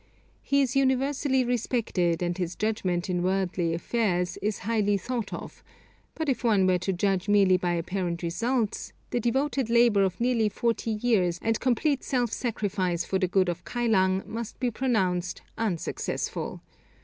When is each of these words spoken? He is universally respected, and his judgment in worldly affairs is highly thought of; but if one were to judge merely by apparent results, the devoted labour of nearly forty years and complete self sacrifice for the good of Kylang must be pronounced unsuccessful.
He 0.41 0.63
is 0.63 0.75
universally 0.75 1.43
respected, 1.45 2.23
and 2.23 2.35
his 2.35 2.55
judgment 2.55 3.07
in 3.07 3.21
worldly 3.21 3.71
affairs 3.71 4.35
is 4.41 4.57
highly 4.65 4.97
thought 4.97 5.31
of; 5.31 5.63
but 6.15 6.27
if 6.27 6.43
one 6.43 6.65
were 6.65 6.79
to 6.79 6.91
judge 6.91 7.29
merely 7.29 7.55
by 7.55 7.73
apparent 7.73 8.23
results, 8.23 8.93
the 9.11 9.19
devoted 9.19 9.69
labour 9.69 10.01
of 10.03 10.19
nearly 10.19 10.49
forty 10.49 10.89
years 10.89 11.37
and 11.43 11.59
complete 11.59 12.03
self 12.03 12.31
sacrifice 12.31 13.05
for 13.05 13.19
the 13.19 13.27
good 13.27 13.47
of 13.47 13.63
Kylang 13.63 14.25
must 14.27 14.59
be 14.59 14.71
pronounced 14.71 15.43
unsuccessful. 15.55 16.61